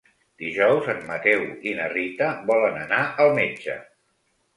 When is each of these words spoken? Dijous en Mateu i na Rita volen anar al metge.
Dijous 0.43 0.87
en 0.93 1.03
Mateu 1.09 1.43
i 1.71 1.73
na 1.79 1.89
Rita 1.91 2.31
volen 2.47 2.79
anar 2.85 3.03
al 3.27 3.31
metge. 3.41 3.77